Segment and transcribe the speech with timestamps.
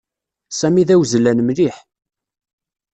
[0.59, 1.77] Sami d awezzlan mliḥ.